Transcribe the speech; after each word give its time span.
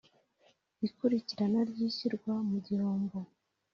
Ikurikirana 0.87 1.59
ry 1.69 1.79
ishyirwa 1.87 2.33
mu 2.49 2.57
gihombo 2.65 3.17